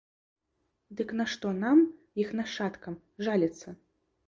Дык 1.01 1.09
на 1.19 1.27
што 1.33 1.51
нам, 1.59 1.85
іх 2.25 2.33
нашчадкам, 2.41 2.93
жаліцца? 3.29 3.79